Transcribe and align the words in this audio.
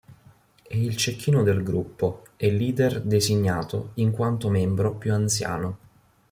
È 0.67 0.75
il 0.75 0.97
cecchino 0.97 1.43
del 1.43 1.61
gruppo 1.61 2.23
e 2.35 2.49
leader 2.51 3.03
designato 3.03 3.91
in 3.97 4.09
quanto 4.09 4.49
membro 4.49 4.95
più 4.95 5.13
anziano. 5.13 5.77